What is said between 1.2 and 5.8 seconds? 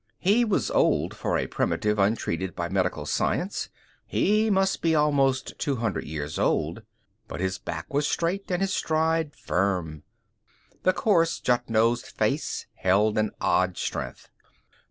a primitive untreated by medical science he must be almost two